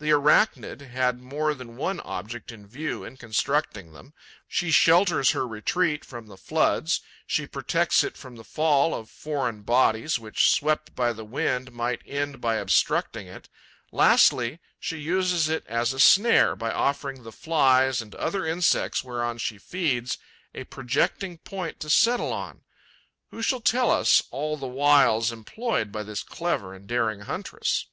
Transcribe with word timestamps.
The 0.00 0.10
Arachnid 0.12 0.82
had 0.82 1.22
more 1.22 1.54
than 1.54 1.78
one 1.78 2.00
object 2.00 2.52
in 2.52 2.66
view 2.66 3.04
in 3.04 3.16
constructing 3.16 3.94
them: 3.94 4.12
she 4.46 4.70
shelters 4.70 5.30
her 5.30 5.48
retreat 5.48 6.04
from 6.04 6.26
the 6.26 6.36
floods; 6.36 7.00
she 7.26 7.46
protects 7.46 8.04
it 8.04 8.14
from 8.18 8.36
the 8.36 8.44
fall 8.44 8.94
of 8.94 9.08
foreign 9.08 9.62
bodies 9.62 10.18
which, 10.18 10.50
swept 10.50 10.94
by 10.94 11.14
the 11.14 11.24
wind, 11.24 11.72
might 11.72 12.02
end 12.04 12.38
by 12.38 12.56
obstructing 12.56 13.26
it; 13.26 13.48
lastly, 13.90 14.60
she 14.78 14.98
uses 14.98 15.48
it 15.48 15.64
as 15.66 15.94
a 15.94 15.98
snare 16.00 16.54
by 16.54 16.70
offering 16.70 17.22
the 17.22 17.32
Flies 17.32 18.02
and 18.02 18.14
other 18.16 18.44
insects 18.44 19.02
whereon 19.02 19.38
she 19.38 19.56
feeds 19.56 20.18
a 20.54 20.64
projecting 20.64 21.38
point 21.38 21.80
to 21.80 21.88
settle 21.88 22.30
on. 22.34 22.60
Who 23.30 23.40
shall 23.40 23.62
tell 23.62 23.90
us 23.90 24.22
all 24.30 24.58
the 24.58 24.66
wiles 24.66 25.32
employed 25.32 25.90
by 25.90 26.02
this 26.02 26.22
clever 26.22 26.74
and 26.74 26.86
daring 26.86 27.20
huntress? 27.22 27.86